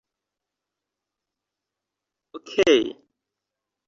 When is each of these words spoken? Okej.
Okej. 2.35 2.79